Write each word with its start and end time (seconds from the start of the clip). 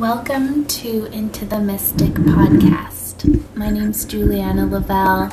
Welcome 0.00 0.64
to 0.64 1.04
Into 1.12 1.44
the 1.44 1.60
Mystic 1.60 2.14
podcast. 2.14 3.54
My 3.54 3.68
name's 3.68 4.06
Juliana 4.06 4.64
Lavelle, 4.64 5.30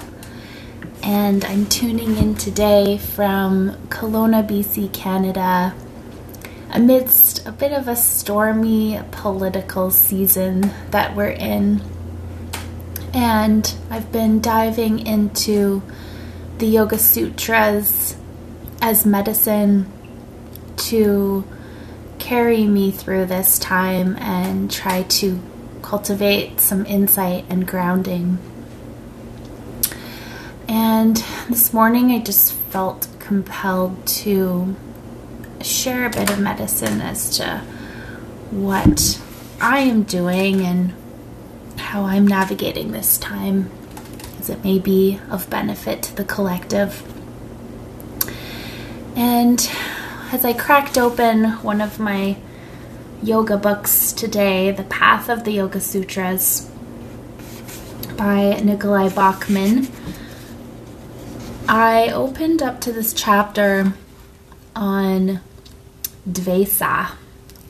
and 1.02 1.46
I'm 1.46 1.68
tuning 1.68 2.18
in 2.18 2.36
today 2.36 2.98
from 2.98 3.78
Kelowna, 3.88 4.46
BC, 4.46 4.92
Canada, 4.92 5.74
amidst 6.70 7.48
a 7.48 7.54
bit 7.54 7.71
of 7.71 7.88
a 7.88 7.95
stormy 7.95 9.00
political 9.11 9.89
season 9.89 10.73
that 10.91 11.15
we're 11.15 11.29
in. 11.29 11.81
And 13.13 13.73
I've 13.89 14.11
been 14.11 14.41
diving 14.41 14.99
into 14.99 15.81
the 16.57 16.68
Yoga 16.68 16.97
Sutras 16.97 18.18
as 18.81 19.05
medicine 19.05 19.89
to 20.75 21.45
carry 22.28 22.66
me 22.66 22.91
through 22.91 23.25
this 23.25 23.58
time 23.58 24.17
and 24.17 24.70
try 24.70 25.02
to 25.04 25.41
cultivate 25.81 26.59
some 26.59 26.86
insight 26.86 27.45
and 27.48 27.66
grounding. 27.66 28.38
And 30.67 31.16
this 31.48 31.72
morning 31.72 32.12
I 32.12 32.20
just 32.20 32.52
felt 32.52 33.08
compelled 33.20 34.05
to 34.26 34.76
share 35.62 36.05
a 36.05 36.09
bit 36.09 36.30
of 36.30 36.38
medicine 36.38 37.00
as 37.00 37.38
to 37.38 37.59
what 38.52 39.22
I 39.62 39.80
am 39.80 40.03
doing 40.03 40.59
and 40.66 40.94
how 41.78 42.03
I'm 42.03 42.28
navigating 42.28 42.91
this 42.91 43.17
time, 43.17 43.72
as 44.38 44.50
it 44.50 44.66
may 44.66 44.80
be 44.80 45.22
of 45.30 45.50
benefit 45.50 46.03
to 46.03 46.16
the 46.17 46.25
collective. 46.25 47.02
And 49.16 49.72
as 50.31 50.44
I 50.44 50.52
cracked 50.52 50.98
open 50.98 51.52
one 51.63 51.80
of 51.80 51.99
my 51.99 52.36
yoga 53.23 53.58
books 53.58 54.12
today, 54.12 54.72
The 54.72 54.84
Path 54.84 55.30
of 55.30 55.45
the 55.45 55.52
Yoga 55.52 55.80
Sutras 55.80 56.70
by 58.17 58.59
Nicolai 58.61 59.08
Bachman, 59.09 59.88
I 61.70 62.09
opened 62.09 62.61
up 62.61 62.81
to 62.81 62.92
this 62.92 63.14
chapter 63.14 63.94
on 64.75 65.39
dvesa, 66.30 67.11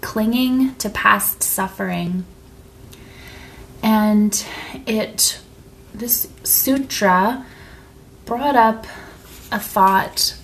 clinging 0.01 0.73
to 0.75 0.89
past 0.89 1.43
suffering. 1.43 2.25
And 3.83 4.43
it, 4.87 5.39
this 5.93 6.27
sutra 6.43 7.45
brought 8.25 8.55
up 8.55 8.87
a 9.51 9.59
thought 9.59 10.35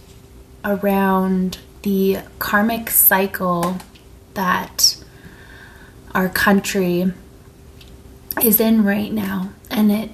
around 0.63 1.57
the 1.83 2.19
karmic 2.39 2.89
cycle 2.89 3.77
that 4.33 4.97
our 6.15 6.29
country 6.29 7.11
is 8.41 8.59
in 8.59 8.83
right 8.83 9.11
now. 9.11 9.51
And 9.69 9.91
it 9.91 10.09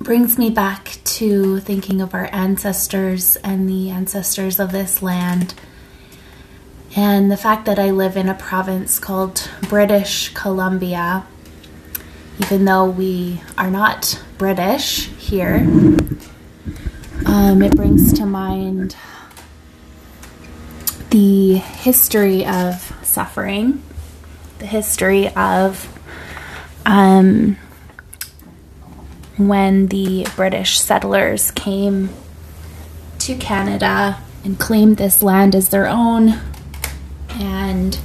brings 0.00 0.38
me 0.38 0.50
back 0.50 0.98
to 1.04 1.60
thinking 1.60 2.00
of 2.00 2.14
our 2.14 2.28
ancestors 2.32 3.36
and 3.36 3.68
the 3.68 3.90
ancestors 3.90 4.58
of 4.58 4.72
this 4.72 5.02
land. 5.02 5.54
And 6.96 7.30
the 7.30 7.36
fact 7.36 7.64
that 7.66 7.78
I 7.78 7.90
live 7.90 8.16
in 8.16 8.28
a 8.28 8.34
province 8.34 8.98
called 8.98 9.50
British 9.68 10.34
Columbia, 10.34 11.26
even 12.40 12.64
though 12.64 12.86
we 12.86 13.40
are 13.56 13.70
not 13.70 14.22
British 14.36 15.08
here, 15.10 15.56
um, 17.26 17.62
it 17.62 17.76
brings 17.76 18.12
to 18.14 18.26
mind 18.26 18.96
the 21.10 21.56
history 21.56 22.44
of 22.46 22.92
suffering, 23.02 23.82
the 24.58 24.66
history 24.66 25.28
of 25.34 25.98
um, 26.84 27.56
when 29.36 29.86
the 29.86 30.26
British 30.36 30.80
settlers 30.80 31.50
came 31.52 32.10
to 33.18 33.36
Canada 33.36 34.18
and 34.44 34.58
claimed 34.58 34.96
this 34.96 35.22
land 35.22 35.54
as 35.54 35.68
their 35.68 35.86
own 35.86 36.40
and 37.30 37.98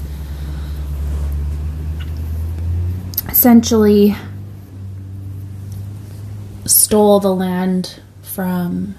essentially 3.29 4.15
stole 6.65 7.19
the 7.19 7.33
land 7.33 7.99
from 8.21 8.95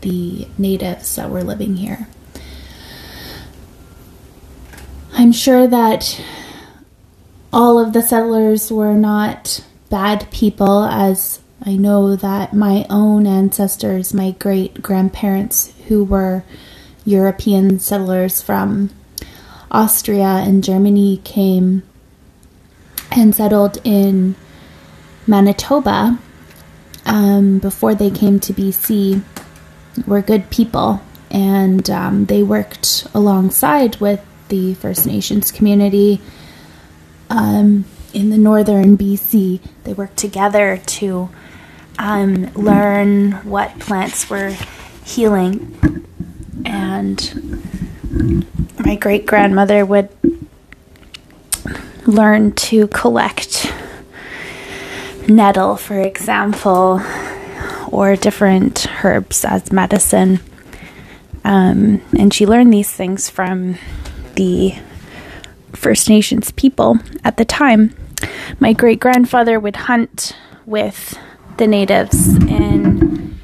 the 0.00 0.46
natives 0.58 1.16
that 1.16 1.30
were 1.30 1.42
living 1.42 1.76
here. 1.76 2.06
I'm 5.20 5.32
sure 5.32 5.66
that 5.66 6.18
all 7.52 7.78
of 7.78 7.92
the 7.92 8.00
settlers 8.00 8.72
were 8.72 8.94
not 8.94 9.62
bad 9.90 10.26
people, 10.30 10.84
as 10.84 11.40
I 11.62 11.76
know 11.76 12.16
that 12.16 12.54
my 12.54 12.86
own 12.88 13.26
ancestors, 13.26 14.14
my 14.14 14.30
great 14.30 14.80
grandparents, 14.80 15.74
who 15.88 16.04
were 16.04 16.42
European 17.04 17.80
settlers 17.80 18.40
from 18.40 18.88
Austria 19.70 20.24
and 20.24 20.64
Germany, 20.64 21.20
came 21.22 21.82
and 23.10 23.34
settled 23.34 23.76
in 23.84 24.36
Manitoba 25.26 26.18
um, 27.04 27.58
before 27.58 27.94
they 27.94 28.10
came 28.10 28.40
to 28.40 28.54
BC, 28.54 29.22
were 30.06 30.22
good 30.22 30.48
people, 30.48 31.02
and 31.30 31.90
um, 31.90 32.24
they 32.24 32.42
worked 32.42 33.06
alongside 33.12 34.00
with 34.00 34.24
the 34.50 34.74
First 34.74 35.06
Nations 35.06 35.50
community 35.50 36.20
um, 37.30 37.86
in 38.12 38.30
the 38.30 38.36
northern 38.36 38.98
BC. 38.98 39.60
They 39.84 39.94
worked 39.94 40.18
together 40.18 40.76
to 40.76 41.30
um, 41.98 42.52
learn 42.54 43.32
what 43.48 43.78
plants 43.78 44.28
were 44.28 44.56
healing. 45.04 46.06
And 46.64 47.80
my 48.84 48.96
great 48.96 49.26
grandmother 49.26 49.86
would 49.86 50.10
learn 52.06 52.52
to 52.52 52.88
collect 52.88 53.72
nettle, 55.28 55.76
for 55.76 56.00
example, 56.00 57.00
or 57.90 58.16
different 58.16 58.86
herbs 59.04 59.44
as 59.44 59.70
medicine. 59.70 60.40
Um, 61.44 62.02
and 62.18 62.32
she 62.34 62.46
learned 62.46 62.72
these 62.72 62.90
things 62.90 63.30
from 63.30 63.76
the 64.40 64.74
First 65.74 66.08
Nations 66.08 66.50
people 66.52 66.98
at 67.22 67.36
the 67.36 67.44
time. 67.44 67.94
My 68.58 68.72
great 68.72 68.98
grandfather 68.98 69.60
would 69.60 69.76
hunt 69.76 70.34
with 70.64 71.18
the 71.58 71.66
natives 71.66 72.36
in 72.36 73.38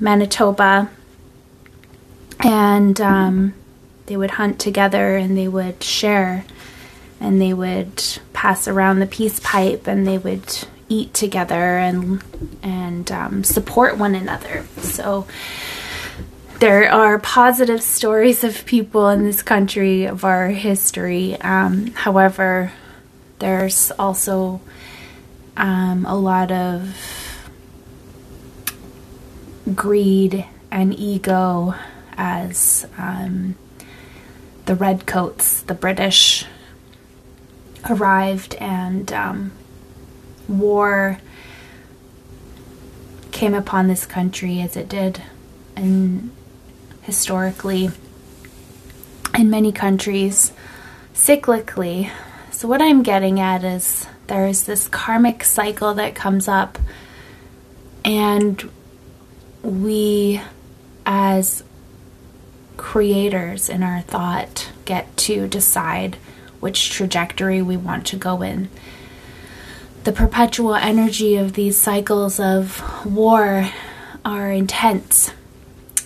Manitoba, 0.00 0.90
and 2.40 3.00
um, 3.00 3.54
they 4.06 4.16
would 4.16 4.32
hunt 4.32 4.58
together 4.58 5.16
and 5.16 5.38
they 5.38 5.46
would 5.46 5.84
share 5.84 6.44
and 7.20 7.40
they 7.40 7.52
would 7.52 8.02
pass 8.32 8.66
around 8.66 8.98
the 8.98 9.06
peace 9.06 9.38
pipe 9.38 9.86
and 9.86 10.04
they 10.04 10.18
would 10.18 10.66
eat 10.88 11.14
together 11.14 11.78
and 11.78 12.24
and 12.60 13.12
um, 13.12 13.44
support 13.44 13.96
one 13.96 14.16
another. 14.16 14.64
So 14.78 15.28
there 16.60 16.92
are 16.92 17.18
positive 17.18 17.82
stories 17.82 18.44
of 18.44 18.66
people 18.66 19.08
in 19.08 19.24
this 19.24 19.42
country 19.42 20.04
of 20.04 20.26
our 20.26 20.48
history. 20.48 21.40
Um, 21.40 21.86
however, 21.92 22.72
there's 23.38 23.90
also 23.98 24.60
um, 25.56 26.04
a 26.04 26.14
lot 26.14 26.52
of 26.52 26.94
greed 29.74 30.44
and 30.70 30.98
ego 30.98 31.74
as 32.18 32.86
um, 32.98 33.54
the 34.66 34.74
redcoats, 34.74 35.62
the 35.62 35.74
British, 35.74 36.44
arrived 37.88 38.54
and 38.56 39.10
um, 39.14 39.52
war 40.46 41.18
came 43.32 43.54
upon 43.54 43.88
this 43.88 44.04
country 44.04 44.60
as 44.60 44.76
it 44.76 44.90
did 44.90 45.22
in 45.74 46.30
historically 47.02 47.90
in 49.38 49.50
many 49.50 49.72
countries 49.72 50.52
cyclically. 51.14 52.10
So, 52.50 52.68
what 52.68 52.82
I'm 52.82 53.02
getting 53.02 53.40
at 53.40 53.64
is 53.64 54.06
there 54.26 54.46
is 54.46 54.64
this 54.64 54.88
karmic 54.88 55.44
cycle 55.44 55.94
that 55.94 56.14
comes 56.14 56.48
up, 56.48 56.78
and 58.04 58.70
we, 59.62 60.40
as 61.06 61.64
creators 62.76 63.68
in 63.68 63.82
our 63.82 64.02
thought, 64.02 64.70
get 64.84 65.16
to 65.16 65.46
decide 65.46 66.16
which 66.60 66.90
trajectory 66.90 67.62
we 67.62 67.76
want 67.76 68.06
to 68.06 68.16
go 68.16 68.42
in. 68.42 68.68
The 70.04 70.12
perpetual 70.12 70.74
energy 70.74 71.36
of 71.36 71.52
these 71.52 71.76
cycles 71.76 72.40
of 72.40 72.82
war 73.04 73.70
are 74.24 74.50
intense 74.50 75.32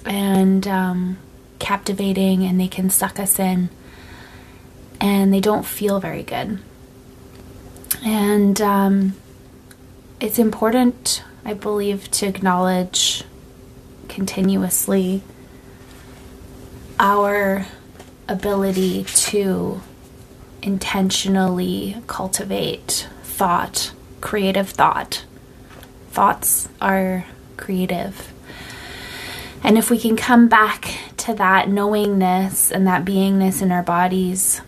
and 0.05 0.67
um, 0.67 1.19
captivating, 1.59 2.45
and 2.45 2.61
they 2.61 2.69
can 2.69 2.91
suck 2.91 3.19
us 3.19 3.39
in, 3.39 3.71
and 5.01 5.33
they 5.33 5.41
don't 5.41 5.65
feel 5.65 6.01
very 6.01 6.23
good. 6.23 6.59
And 8.05 8.61
um, 8.61 9.15
it's 10.21 10.39
important, 10.39 11.23
I 11.45 11.55
believe, 11.55 12.11
to 12.13 12.27
acknowledge 12.27 13.25
continuously 14.09 15.23
our 16.99 17.67
ability 18.29 19.05
to 19.05 19.81
intentionally 20.63 21.97
cultivate 22.07 23.09
thought, 23.23 23.93
creative 24.21 24.71
thought. 24.71 25.25
Thoughts 26.11 26.69
are 26.81 27.27
creative. 27.57 28.34
And 29.65 29.79
if 29.79 29.91
we 29.91 29.99
can 29.99 30.15
come 30.15 30.47
back 30.47 30.99
to 31.17 31.33
that 31.35 31.71
knowingness 31.71 32.71
and 32.71 32.87
that 32.87 33.05
beingness 33.05 33.63
in 33.63 33.73
our 33.73 33.83
bodies, 33.83 34.61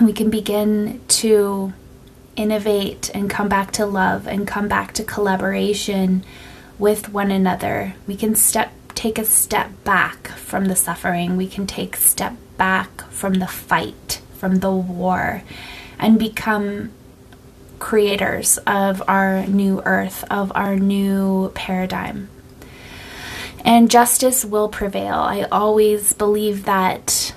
we 0.00 0.14
can 0.14 0.30
begin 0.30 1.02
to 1.08 1.74
innovate 2.36 3.10
and 3.12 3.28
come 3.28 3.50
back 3.50 3.70
to 3.72 3.84
love 3.84 4.26
and 4.26 4.48
come 4.48 4.66
back 4.66 4.94
to 4.94 5.04
collaboration 5.04 6.24
with 6.78 7.12
one 7.12 7.30
another. 7.30 7.94
We 8.06 8.16
can 8.16 8.34
step 8.34 8.72
take 8.94 9.18
a 9.18 9.24
step 9.24 9.70
back 9.84 10.28
from 10.28 10.66
the 10.66 10.76
suffering. 10.76 11.36
We 11.36 11.46
can 11.46 11.66
take 11.66 11.96
step 11.96 12.34
back 12.56 13.02
from 13.10 13.34
the 13.34 13.46
fight, 13.46 14.20
from 14.34 14.56
the 14.56 14.72
war 14.72 15.42
and 15.98 16.18
become 16.18 16.92
creators 17.78 18.58
of 18.66 19.02
our 19.06 19.46
new 19.46 19.82
earth, 19.84 20.24
of 20.30 20.50
our 20.54 20.76
new 20.76 21.50
paradigm. 21.54 22.28
And 23.64 23.90
justice 23.90 24.44
will 24.44 24.68
prevail. 24.68 25.14
I 25.14 25.42
always 25.52 26.12
believe 26.12 26.64
that 26.64 27.34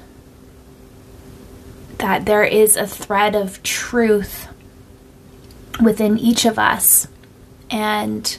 that 1.97 2.25
there 2.25 2.43
is 2.43 2.75
a 2.75 2.85
thread 2.85 3.33
of 3.33 3.63
truth 3.63 4.47
within 5.81 6.17
each 6.17 6.43
of 6.45 6.59
us 6.59 7.07
and 7.69 8.37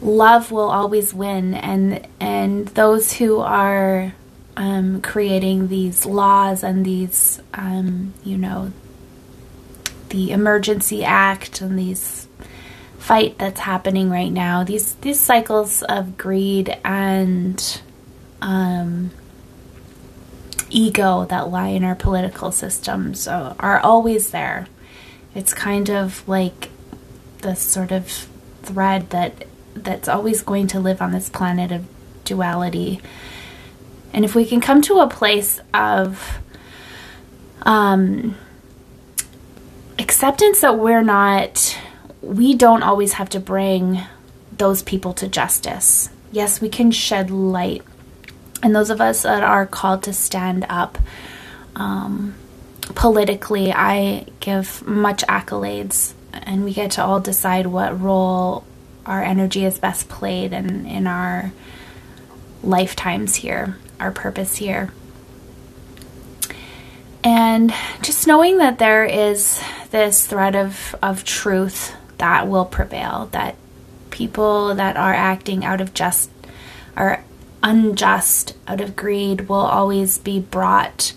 love 0.00 0.52
will 0.52 0.70
always 0.70 1.12
win 1.12 1.54
and 1.54 2.06
and 2.20 2.68
those 2.68 3.14
who 3.14 3.40
are 3.40 4.14
um, 4.56 5.00
creating 5.02 5.68
these 5.68 6.06
laws 6.06 6.62
and 6.62 6.84
these 6.84 7.40
um, 7.54 8.14
you 8.24 8.38
know 8.38 8.72
the 10.10 10.30
emergency 10.30 11.04
act 11.04 11.60
and 11.60 11.78
these 11.78 12.27
fight 13.08 13.38
that's 13.38 13.60
happening 13.60 14.10
right 14.10 14.30
now. 14.30 14.62
These 14.62 14.92
these 14.96 15.18
cycles 15.18 15.82
of 15.82 16.18
greed 16.18 16.76
and 16.84 17.80
um, 18.42 19.10
ego 20.68 21.24
that 21.24 21.48
lie 21.48 21.68
in 21.68 21.84
our 21.84 21.94
political 21.94 22.52
systems 22.52 23.26
are 23.26 23.80
always 23.80 24.30
there. 24.30 24.66
It's 25.34 25.54
kind 25.54 25.88
of 25.88 26.28
like 26.28 26.68
the 27.38 27.54
sort 27.54 27.92
of 27.92 28.28
thread 28.62 29.08
that 29.08 29.46
that's 29.74 30.08
always 30.08 30.42
going 30.42 30.66
to 30.66 30.78
live 30.78 31.00
on 31.00 31.12
this 31.12 31.30
planet 31.30 31.72
of 31.72 31.86
duality. 32.24 33.00
And 34.12 34.22
if 34.22 34.34
we 34.34 34.44
can 34.44 34.60
come 34.60 34.82
to 34.82 34.98
a 34.98 35.08
place 35.08 35.60
of 35.72 36.40
um, 37.62 38.36
acceptance 39.98 40.60
that 40.60 40.78
we're 40.78 41.02
not, 41.02 41.78
we 42.22 42.54
don't 42.54 42.82
always 42.82 43.14
have 43.14 43.30
to 43.30 43.40
bring 43.40 44.02
those 44.56 44.82
people 44.82 45.12
to 45.14 45.28
justice. 45.28 46.10
Yes, 46.32 46.60
we 46.60 46.68
can 46.68 46.90
shed 46.90 47.30
light. 47.30 47.82
And 48.62 48.74
those 48.74 48.90
of 48.90 49.00
us 49.00 49.22
that 49.22 49.42
are 49.42 49.66
called 49.66 50.02
to 50.04 50.12
stand 50.12 50.66
up 50.68 50.98
um, 51.76 52.34
politically, 52.94 53.72
I 53.72 54.26
give 54.40 54.86
much 54.86 55.22
accolades, 55.26 56.14
and 56.32 56.64
we 56.64 56.74
get 56.74 56.90
to 56.92 57.04
all 57.04 57.20
decide 57.20 57.66
what 57.66 58.00
role 58.00 58.64
our 59.06 59.22
energy 59.22 59.64
is 59.64 59.78
best 59.78 60.08
played 60.08 60.52
in, 60.52 60.86
in 60.86 61.06
our 61.06 61.52
lifetimes 62.62 63.36
here, 63.36 63.78
our 64.00 64.10
purpose 64.10 64.56
here. 64.56 64.92
And 67.22 67.72
just 68.02 68.26
knowing 68.26 68.58
that 68.58 68.78
there 68.78 69.04
is 69.04 69.62
this 69.90 70.26
thread 70.26 70.56
of, 70.56 70.94
of 71.02 71.24
truth 71.24 71.94
that 72.18 72.48
will 72.48 72.64
prevail, 72.64 73.28
that 73.32 73.56
people 74.10 74.74
that 74.74 74.96
are 74.96 75.14
acting 75.14 75.64
out 75.64 75.80
of 75.80 75.94
just 75.94 76.30
are 76.96 77.24
unjust, 77.62 78.56
out 78.66 78.80
of 78.80 78.96
greed, 78.96 79.48
will 79.48 79.56
always 79.56 80.18
be 80.18 80.40
brought 80.40 81.12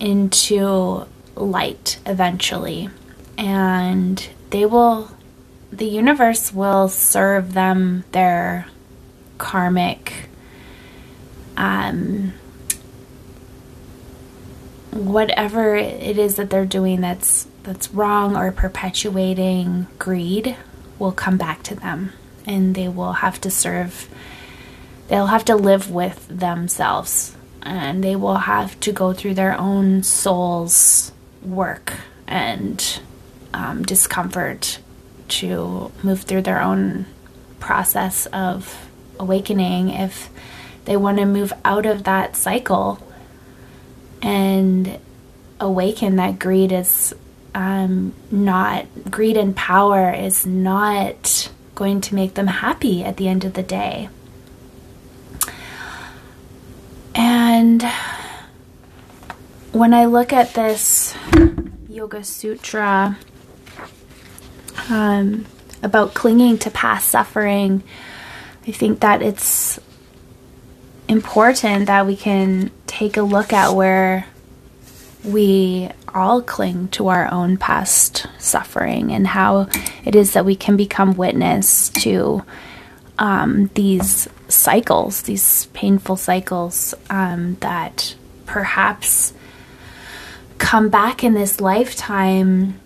into 0.00 1.06
light 1.34 1.98
eventually. 2.06 2.88
And 3.38 4.26
they 4.50 4.66
will, 4.66 5.10
the 5.72 5.86
universe 5.86 6.52
will 6.52 6.88
serve 6.88 7.54
them 7.54 8.04
their 8.12 8.66
karmic 9.38 10.28
um, 11.56 12.32
whatever 14.92 15.74
it 15.76 16.18
is 16.18 16.36
that 16.36 16.50
they're 16.50 16.66
doing 16.66 17.00
that's 17.00 17.46
that's 17.64 17.92
wrong 17.92 18.36
or 18.36 18.52
perpetuating 18.52 19.86
greed 19.98 20.56
will 20.98 21.12
come 21.12 21.36
back 21.36 21.62
to 21.64 21.74
them 21.74 22.12
and 22.46 22.74
they 22.74 22.88
will 22.88 23.14
have 23.14 23.40
to 23.40 23.50
serve 23.50 24.08
they'll 25.08 25.26
have 25.26 25.44
to 25.44 25.56
live 25.56 25.90
with 25.90 26.26
themselves 26.28 27.36
and 27.62 28.04
they 28.04 28.14
will 28.14 28.36
have 28.36 28.78
to 28.80 28.92
go 28.92 29.12
through 29.12 29.34
their 29.34 29.58
own 29.58 30.02
soul's 30.02 31.10
work 31.42 31.94
and 32.26 33.00
um, 33.52 33.82
discomfort 33.82 34.78
to 35.28 35.90
move 36.02 36.22
through 36.22 36.42
their 36.42 36.60
own 36.60 37.06
process 37.60 38.26
of 38.26 38.88
awakening 39.18 39.88
if 39.88 40.28
they 40.84 40.96
want 40.96 41.16
to 41.16 41.24
move 41.24 41.52
out 41.64 41.86
of 41.86 42.04
that 42.04 42.36
cycle 42.36 42.98
and 44.20 44.98
awaken 45.60 46.16
that 46.16 46.38
greed 46.38 46.72
is 46.72 47.14
um, 47.54 48.14
not, 48.30 48.86
greed 49.10 49.36
and 49.36 49.54
power 49.54 50.10
is 50.12 50.44
not 50.44 51.50
going 51.74 52.00
to 52.02 52.14
make 52.14 52.34
them 52.34 52.46
happy 52.46 53.04
at 53.04 53.16
the 53.16 53.28
end 53.28 53.44
of 53.44 53.54
the 53.54 53.62
day. 53.62 54.08
And 57.14 57.82
when 59.72 59.94
I 59.94 60.06
look 60.06 60.32
at 60.32 60.54
this 60.54 61.14
Yoga 61.88 62.24
Sutra 62.24 63.16
um, 64.88 65.46
about 65.82 66.14
clinging 66.14 66.58
to 66.58 66.70
past 66.70 67.08
suffering, 67.08 67.84
I 68.66 68.72
think 68.72 69.00
that 69.00 69.22
it's 69.22 69.78
important 71.08 71.86
that 71.86 72.06
we 72.06 72.16
can 72.16 72.70
take 72.86 73.16
a 73.16 73.22
look 73.22 73.52
at 73.52 73.74
where 73.74 74.26
we 75.22 75.90
all 76.14 76.42
cling 76.42 76.88
to 76.88 77.08
our 77.08 77.30
own 77.30 77.56
past 77.56 78.26
suffering 78.38 79.12
and 79.12 79.26
how 79.26 79.68
it 80.04 80.14
is 80.14 80.32
that 80.32 80.44
we 80.44 80.56
can 80.56 80.76
become 80.76 81.16
witness 81.16 81.88
to 81.90 82.44
um, 83.18 83.70
these 83.74 84.28
cycles, 84.48 85.22
these 85.22 85.66
painful 85.66 86.16
cycles 86.16 86.94
um, 87.10 87.56
that 87.60 88.14
perhaps 88.46 89.32
come 90.58 90.88
back 90.88 91.24
in 91.24 91.34
this 91.34 91.60
lifetime 91.60 92.80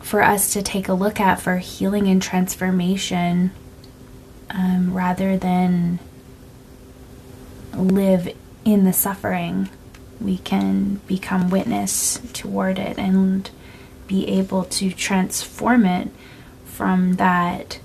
for 0.00 0.22
us 0.22 0.52
to 0.52 0.62
take 0.62 0.88
a 0.88 0.94
look 0.94 1.20
at 1.20 1.40
for 1.40 1.56
healing 1.56 2.08
and 2.08 2.22
transformation 2.22 3.50
um, 4.50 4.92
rather 4.92 5.36
than 5.36 5.98
live 7.74 8.34
in 8.64 8.84
the 8.84 8.92
suffering, 8.92 9.68
we 10.20 10.38
can 10.38 10.96
become 11.06 11.50
witness 11.50 12.20
toward 12.32 12.78
it 12.78 12.98
and 12.98 13.50
be 14.06 14.28
able 14.28 14.64
to 14.64 14.90
transform 14.90 15.84
it 15.84 16.08
from 16.64 17.14
that 17.14 17.78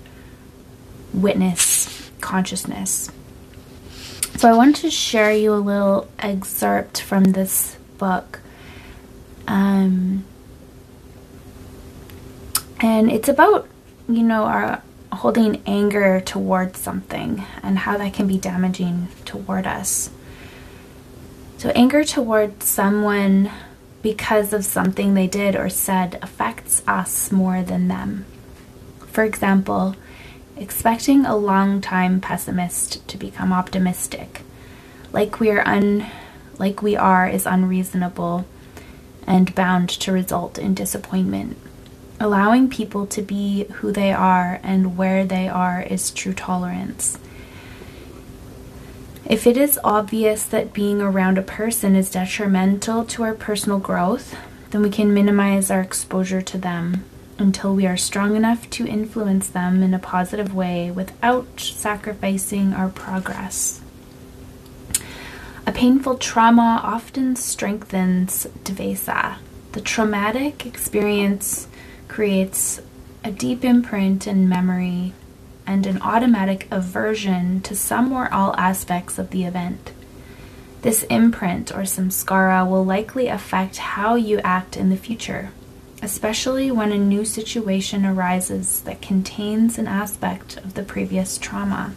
witness 1.14 2.12
consciousness. 2.22 3.10
So, 4.38 4.50
I 4.50 4.54
want 4.54 4.78
to 4.78 4.90
share 4.90 5.34
you 5.34 5.54
a 5.54 5.56
little 5.56 6.08
excerpt 6.20 7.02
from 7.02 7.26
this 7.26 7.78
book. 7.98 8.40
Um, 9.48 10.24
and 12.80 13.12
it's 13.12 13.28
about, 13.28 13.68
you 14.08 14.24
know, 14.24 14.44
our 14.44 14.82
holding 15.12 15.62
anger 15.66 16.22
towards 16.22 16.80
something 16.80 17.44
and 17.64 17.80
how 17.80 17.98
that 17.98 18.14
can 18.14 18.28
be 18.28 18.38
damaging 18.38 19.08
toward 19.26 19.66
us. 19.68 20.10
So, 21.60 21.72
anger 21.76 22.06
towards 22.06 22.66
someone 22.70 23.52
because 24.02 24.54
of 24.54 24.64
something 24.64 25.14
they 25.14 25.28
did 25.28 25.58
or 25.58 25.68
said 25.68 26.18
affects 26.22 26.82
us 26.88 27.34
more 27.34 27.64
than 27.64 27.90
them. 27.90 28.26
For 29.08 29.26
example, 29.26 29.98
expecting 30.56 31.26
a 31.26 31.36
long-time 31.36 32.22
pessimist 32.22 33.06
to 33.10 33.18
become 33.18 33.52
optimistic, 33.52 34.44
like 35.12 35.42
we 35.42 35.52
are 35.52 35.68
un, 35.68 36.10
like 36.58 36.82
we 36.82 36.96
are, 36.96 37.28
is 37.28 37.46
unreasonable, 37.46 38.46
and 39.28 39.54
bound 39.54 39.90
to 39.90 40.14
result 40.14 40.58
in 40.58 40.74
disappointment. 40.74 41.58
Allowing 42.22 42.70
people 42.70 43.06
to 43.08 43.22
be 43.22 43.66
who 43.66 43.92
they 43.92 44.14
are 44.14 44.62
and 44.64 44.96
where 44.96 45.26
they 45.26 45.50
are 45.50 45.82
is 45.82 46.12
true 46.12 46.34
tolerance. 46.34 47.20
If 49.30 49.46
it 49.46 49.58
is 49.58 49.80
obvious 49.84 50.44
that 50.46 50.74
being 50.74 51.04
around 51.04 51.38
a 51.38 51.44
person 51.44 51.96
is 51.96 52.10
detrimental 52.10 53.06
to 53.06 53.22
our 53.22 53.36
personal 53.36 53.78
growth, 53.78 54.36
then 54.72 54.82
we 54.82 54.90
can 54.90 55.14
minimize 55.14 55.70
our 55.70 55.82
exposure 55.82 56.42
to 56.42 56.58
them 56.58 57.06
until 57.38 57.76
we 57.76 57.86
are 57.86 57.96
strong 57.96 58.36
enough 58.36 58.68
to 58.72 58.88
influence 58.88 59.48
them 59.48 59.84
in 59.84 59.94
a 59.94 60.00
positive 60.00 60.56
way 60.56 60.90
without 60.90 61.60
sacrificing 61.60 62.74
our 62.74 62.90
progress. 62.90 63.82
A 65.68 65.72
painful 65.72 66.18
trauma 66.18 66.82
often 66.84 67.36
strengthens 67.36 68.48
Dvesa. 68.64 69.38
The 69.74 69.82
traumatic 69.82 70.66
experience 70.66 71.68
creates 72.08 72.82
a 73.24 73.32
deep 73.32 73.64
imprint 73.64 74.26
in 74.26 74.50
memory 74.50 75.14
and 75.70 75.86
an 75.86 76.02
automatic 76.02 76.68
aversion 76.72 77.62
to 77.62 77.76
some 77.76 78.12
or 78.12 78.34
all 78.34 78.56
aspects 78.56 79.20
of 79.20 79.30
the 79.30 79.44
event. 79.44 79.92
This 80.82 81.04
imprint 81.04 81.72
or 81.72 81.82
samskara 81.84 82.68
will 82.68 82.84
likely 82.84 83.28
affect 83.28 83.78
how 83.78 84.16
you 84.16 84.40
act 84.40 84.76
in 84.76 84.90
the 84.90 84.98
future, 84.98 85.52
especially 86.02 86.72
when 86.72 86.92
a 86.92 86.98
new 86.98 87.24
situation 87.24 88.04
arises 88.04 88.82
that 88.82 89.00
contains 89.00 89.78
an 89.78 89.88
aspect 89.88 90.58
of 90.58 90.74
the 90.74 90.82
previous 90.82 91.38
trauma. 91.38 91.94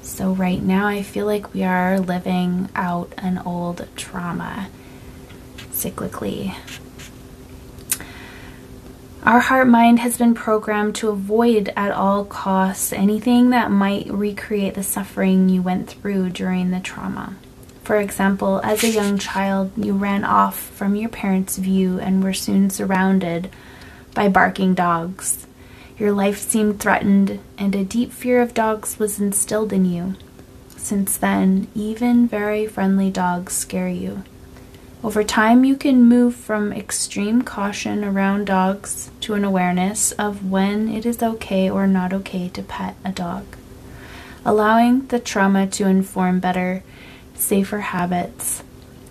So, 0.00 0.32
right 0.32 0.62
now, 0.62 0.86
I 0.86 1.02
feel 1.02 1.26
like 1.26 1.52
we 1.52 1.62
are 1.62 2.00
living 2.00 2.70
out 2.74 3.12
an 3.18 3.36
old 3.44 3.86
trauma 3.96 4.70
cyclically. 5.72 6.54
Our 9.24 9.40
heart 9.40 9.68
mind 9.68 10.00
has 10.00 10.18
been 10.18 10.34
programmed 10.34 10.96
to 10.96 11.08
avoid 11.08 11.72
at 11.76 11.92
all 11.92 12.26
costs 12.26 12.92
anything 12.92 13.48
that 13.50 13.70
might 13.70 14.06
recreate 14.12 14.74
the 14.74 14.82
suffering 14.82 15.48
you 15.48 15.62
went 15.62 15.88
through 15.88 16.28
during 16.28 16.70
the 16.70 16.80
trauma. 16.80 17.34
For 17.84 17.96
example, 17.96 18.60
as 18.62 18.84
a 18.84 18.90
young 18.90 19.16
child, 19.16 19.72
you 19.78 19.94
ran 19.94 20.24
off 20.24 20.58
from 20.60 20.94
your 20.94 21.08
parents' 21.08 21.56
view 21.56 21.98
and 21.98 22.22
were 22.22 22.34
soon 22.34 22.68
surrounded 22.68 23.48
by 24.12 24.28
barking 24.28 24.74
dogs. 24.74 25.46
Your 25.96 26.12
life 26.12 26.38
seemed 26.38 26.78
threatened, 26.78 27.40
and 27.56 27.74
a 27.74 27.82
deep 27.82 28.12
fear 28.12 28.42
of 28.42 28.52
dogs 28.52 28.98
was 28.98 29.18
instilled 29.18 29.72
in 29.72 29.86
you. 29.86 30.16
Since 30.76 31.16
then, 31.16 31.68
even 31.74 32.28
very 32.28 32.66
friendly 32.66 33.10
dogs 33.10 33.54
scare 33.54 33.88
you. 33.88 34.22
Over 35.04 35.22
time, 35.22 35.66
you 35.66 35.76
can 35.76 36.04
move 36.04 36.34
from 36.34 36.72
extreme 36.72 37.42
caution 37.42 38.02
around 38.02 38.46
dogs 38.46 39.10
to 39.20 39.34
an 39.34 39.44
awareness 39.44 40.12
of 40.12 40.50
when 40.50 40.88
it 40.88 41.04
is 41.04 41.22
okay 41.22 41.68
or 41.68 41.86
not 41.86 42.14
okay 42.14 42.48
to 42.48 42.62
pet 42.62 42.96
a 43.04 43.12
dog. 43.12 43.44
Allowing 44.46 45.06
the 45.08 45.18
trauma 45.18 45.66
to 45.66 45.86
inform 45.86 46.40
better, 46.40 46.82
safer 47.34 47.80
habits 47.80 48.62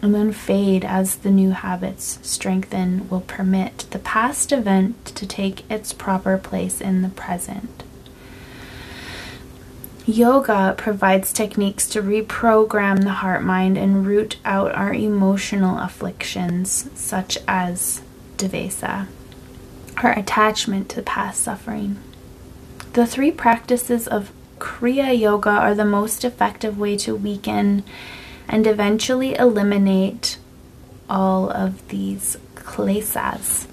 and 0.01 0.15
then 0.15 0.33
fade 0.33 0.83
as 0.83 1.17
the 1.17 1.29
new 1.29 1.51
habits 1.51 2.17
strengthen 2.23 3.07
will 3.07 3.21
permit 3.21 3.85
the 3.91 3.99
past 3.99 4.51
event 4.51 5.05
to 5.05 5.27
take 5.27 5.69
its 5.69 5.93
proper 5.93 6.39
place 6.39 6.81
in 6.81 7.03
the 7.03 7.09
present. 7.09 7.83
Yoga 10.05 10.75
provides 10.77 11.31
techniques 11.31 11.87
to 11.87 12.01
reprogram 12.01 13.03
the 13.03 13.09
heart 13.11 13.41
mind 13.41 13.77
and 13.77 14.05
root 14.05 14.35
out 14.43 14.75
our 14.75 14.93
emotional 14.93 15.79
afflictions, 15.79 16.89
such 16.93 17.37
as 17.47 18.01
Dvesa, 18.35 19.07
our 19.97 20.11
attachment 20.11 20.89
to 20.89 21.01
past 21.01 21.41
suffering. 21.41 21.95
The 22.91 23.07
three 23.07 23.31
practices 23.31 24.05
of 24.05 24.33
Kriya 24.59 25.17
Yoga 25.17 25.51
are 25.51 25.73
the 25.73 25.85
most 25.85 26.25
effective 26.25 26.77
way 26.77 26.97
to 26.97 27.15
weaken 27.15 27.85
and 28.49 28.67
eventually 28.67 29.35
eliminate 29.35 30.37
all 31.09 31.49
of 31.49 31.87
these 31.87 32.35
klesas. 32.55 33.67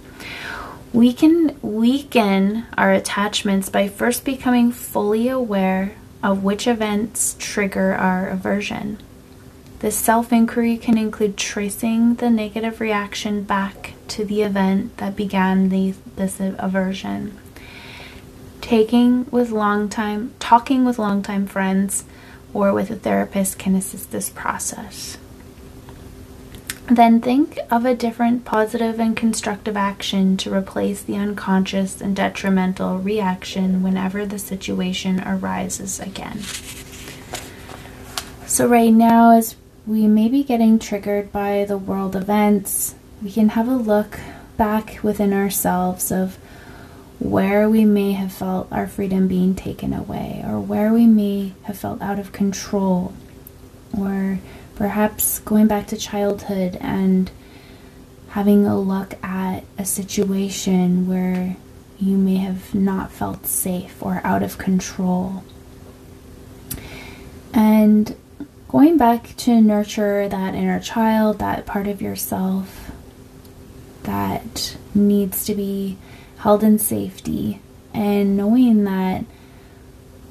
We 0.93 1.13
can 1.13 1.59
weaken 1.61 2.67
our 2.79 2.93
attachments 2.93 3.69
by 3.69 3.89
first 3.89 4.25
becoming 4.25 4.71
fully 4.71 5.29
aware 5.29 5.97
of 6.23 6.43
which 6.43 6.67
events 6.67 7.37
trigger 7.39 7.95
our 7.95 8.29
aversion. 8.29 8.99
This 9.81 9.97
self 9.97 10.33
inquiry 10.33 10.77
can 10.77 10.99
include 10.99 11.37
tracing 11.39 12.17
the 12.17 12.29
negative 12.29 12.81
reaction 12.81 13.43
back 13.45 13.95
to 14.09 14.25
the 14.25 14.43
event 14.43 14.99
that 14.99 15.17
began 15.17 15.71
the, 15.71 15.95
this 16.17 16.39
aversion. 16.41 17.39
Taking 18.61 19.25
with 19.31 19.51
long 19.51 19.89
time, 19.89 20.35
talking 20.39 20.85
with 20.85 20.99
longtime 20.99 21.47
friends 21.47 22.05
or 22.53 22.73
with 22.75 22.91
a 22.91 22.97
therapist 22.97 23.59
can 23.59 23.75
assist 23.75 24.11
this 24.11 24.29
process. 24.29 25.17
Then 26.91 27.21
think 27.21 27.57
of 27.71 27.85
a 27.85 27.95
different 27.95 28.45
positive 28.45 28.99
and 28.99 29.17
constructive 29.17 29.77
action 29.77 30.37
to 30.39 30.53
replace 30.53 31.01
the 31.01 31.15
unconscious 31.15 32.01
and 32.01 32.17
detrimental 32.17 32.99
reaction 32.99 33.85
whenever 33.85 34.27
the 34.27 34.41
situation 34.41 35.23
arises 35.25 36.01
again. 36.01 36.41
So, 38.45 38.67
right 38.67 38.93
now, 38.93 39.31
as 39.31 39.55
we 39.87 40.09
may 40.09 40.27
be 40.27 40.43
getting 40.43 40.81
triggered 40.81 41.31
by 41.31 41.65
the 41.65 41.79
world 41.79 42.17
events, 42.17 42.97
we 43.23 43.31
can 43.31 43.51
have 43.51 43.69
a 43.69 43.77
look 43.77 44.19
back 44.57 44.99
within 45.05 45.33
ourselves 45.33 46.11
of 46.11 46.39
where 47.21 47.71
we 47.71 47.85
may 47.85 48.13
have 48.13 48.33
felt 48.33 48.67
our 48.73 48.89
freedom 48.89 49.29
being 49.29 49.55
taken 49.55 49.93
away, 49.93 50.43
or 50.45 50.59
where 50.59 50.93
we 50.93 51.07
may 51.07 51.53
have 51.63 51.79
felt 51.79 52.03
out 52.03 52.19
of 52.19 52.33
control, 52.33 53.13
or 53.97 54.41
Perhaps 54.81 55.41
going 55.41 55.67
back 55.67 55.89
to 55.89 55.97
childhood 55.99 56.79
and 56.81 57.31
having 58.31 58.65
a 58.65 58.81
look 58.81 59.13
at 59.23 59.63
a 59.77 59.85
situation 59.85 61.07
where 61.07 61.57
you 61.99 62.17
may 62.17 62.37
have 62.37 62.75
not 62.75 63.13
felt 63.13 63.45
safe 63.45 64.03
or 64.03 64.23
out 64.25 64.43
of 64.43 64.57
control. 64.57 65.45
And 67.53 68.17
going 68.69 68.97
back 68.97 69.37
to 69.37 69.61
nurture 69.61 70.27
that 70.31 70.55
inner 70.55 70.81
child, 70.81 71.41
that 71.41 71.67
part 71.67 71.87
of 71.87 72.01
yourself 72.01 72.91
that 74.05 74.79
needs 74.95 75.45
to 75.45 75.55
be 75.55 75.99
held 76.39 76.65
in 76.65 76.79
safety, 76.79 77.61
and 77.93 78.35
knowing 78.35 78.85
that 78.85 79.27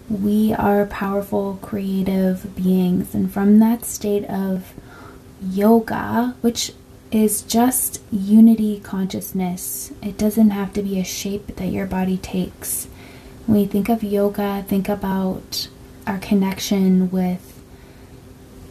we 0.09 0.53
are 0.53 0.85
powerful, 0.87 1.59
creative 1.61 2.55
beings. 2.55 3.13
And 3.13 3.31
from 3.31 3.59
that 3.59 3.85
state 3.85 4.25
of 4.25 4.73
yoga, 5.41 6.35
which 6.41 6.73
is 7.11 7.41
just 7.43 8.01
unity 8.11 8.79
consciousness, 8.79 9.91
it 10.01 10.17
doesn't 10.17 10.49
have 10.49 10.73
to 10.73 10.81
be 10.81 10.99
a 10.99 11.03
shape 11.03 11.55
that 11.55 11.67
your 11.67 11.85
body 11.85 12.17
takes. 12.17 12.85
When 13.45 13.61
you 13.61 13.67
think 13.67 13.89
of 13.89 14.03
yoga, 14.03 14.65
think 14.67 14.89
about 14.89 15.69
our 16.05 16.17
connection 16.19 17.11
with 17.11 17.61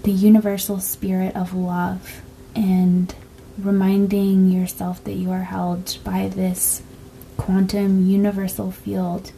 the 0.02 0.12
universal 0.12 0.80
spirit 0.80 1.34
of 1.36 1.54
love 1.54 2.22
and 2.54 3.14
reminding 3.58 4.50
yourself 4.50 5.02
that 5.04 5.14
you 5.14 5.30
are 5.30 5.42
held 5.42 5.98
by 6.04 6.28
this 6.28 6.82
quantum 7.36 8.06
universal 8.08 8.70
field. 8.70 9.32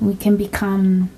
We 0.00 0.14
can 0.14 0.36
become 0.36 1.10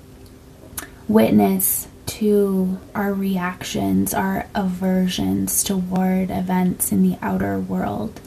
witness 1.09 1.87
to 2.05 2.79
our 2.95 3.13
reactions, 3.13 4.13
our 4.13 4.47
aversions 4.55 5.63
toward 5.63 6.29
events 6.29 6.91
in 6.91 7.03
the 7.03 7.17
outer 7.21 7.59
world, 7.59 8.21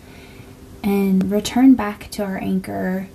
and 0.83 1.31
return 1.31 1.75
back 1.75 2.11
to 2.11 2.23
our 2.25 2.39
anchor 2.39 3.09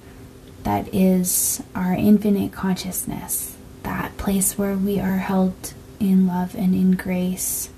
that 0.64 0.94
is 0.94 1.62
our 1.76 1.94
infinite 1.94 2.52
consciousness, 2.52 3.56
that 3.84 4.18
place 4.18 4.58
where 4.58 4.76
we 4.76 5.00
are 5.00 5.18
held 5.18 5.74
in 6.00 6.28
love 6.28 6.56
and 6.56 6.74
in 6.74 6.92
grace, 6.94 7.70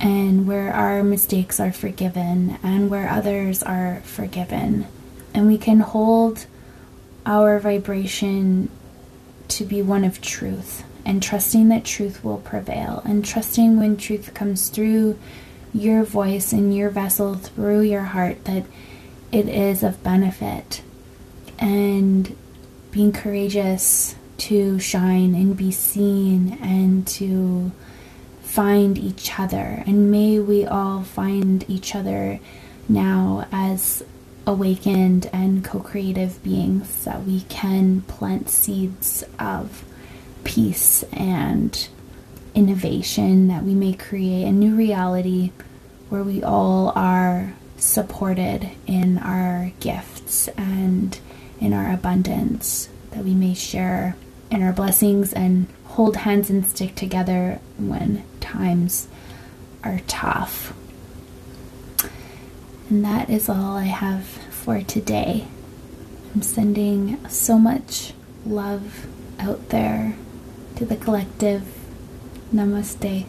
and 0.00 0.46
where 0.46 0.72
our 0.72 1.02
mistakes 1.02 1.58
are 1.60 1.72
forgiven 1.72 2.58
and 2.62 2.88
where 2.88 3.08
others 3.08 3.62
are 3.62 4.00
forgiven. 4.04 4.86
And 5.34 5.46
we 5.46 5.58
can 5.58 5.80
hold 5.80 6.46
our 7.26 7.58
vibration 7.58 8.70
to 9.48 9.64
be 9.64 9.82
one 9.82 10.04
of 10.04 10.20
truth 10.20 10.84
and 11.04 11.22
trusting 11.22 11.68
that 11.68 11.84
truth 11.84 12.22
will 12.22 12.38
prevail 12.38 13.02
and 13.04 13.24
trusting 13.24 13.78
when 13.78 13.96
truth 13.96 14.34
comes 14.34 14.68
through 14.68 15.18
your 15.72 16.02
voice 16.02 16.52
and 16.52 16.74
your 16.74 16.90
vessel 16.90 17.34
through 17.34 17.80
your 17.80 18.02
heart 18.02 18.44
that 18.44 18.64
it 19.32 19.48
is 19.48 19.82
of 19.82 20.02
benefit 20.02 20.82
and 21.58 22.36
being 22.90 23.12
courageous 23.12 24.14
to 24.38 24.78
shine 24.78 25.34
and 25.34 25.56
be 25.56 25.70
seen 25.70 26.58
and 26.62 27.06
to 27.06 27.70
find 28.42 28.96
each 28.96 29.38
other. 29.38 29.82
And 29.86 30.10
may 30.10 30.38
we 30.38 30.64
all 30.64 31.02
find 31.02 31.68
each 31.68 31.94
other 31.94 32.40
now 32.88 33.46
as 33.52 34.02
awakened 34.48 35.28
and 35.30 35.62
co 35.62 35.78
creative 35.78 36.42
beings 36.42 37.04
that 37.04 37.22
we 37.24 37.42
can 37.42 38.00
plant 38.02 38.48
seeds 38.48 39.22
of 39.38 39.84
peace 40.42 41.02
and 41.12 41.86
innovation, 42.54 43.48
that 43.48 43.62
we 43.62 43.74
may 43.74 43.92
create 43.92 44.44
a 44.44 44.50
new 44.50 44.74
reality 44.74 45.52
where 46.08 46.22
we 46.22 46.42
all 46.42 46.94
are 46.96 47.52
supported 47.76 48.70
in 48.86 49.18
our 49.18 49.70
gifts 49.80 50.48
and 50.56 51.20
in 51.60 51.74
our 51.74 51.92
abundance, 51.92 52.88
that 53.10 53.22
we 53.22 53.34
may 53.34 53.52
share 53.52 54.16
in 54.50 54.62
our 54.62 54.72
blessings 54.72 55.30
and 55.34 55.66
hold 55.84 56.16
hands 56.16 56.48
and 56.48 56.64
stick 56.64 56.94
together 56.94 57.60
when 57.76 58.24
times 58.40 59.08
are 59.84 60.00
tough. 60.06 60.72
And 62.88 63.04
that 63.04 63.28
is 63.28 63.50
all 63.50 63.76
I 63.76 63.84
have 63.84 64.37
for 64.68 64.82
today. 64.82 65.46
I'm 66.34 66.42
sending 66.42 67.26
so 67.26 67.58
much 67.58 68.12
love 68.44 69.06
out 69.38 69.70
there 69.70 70.14
to 70.76 70.84
the 70.84 70.94
collective. 70.94 71.62
Namaste. 72.52 73.24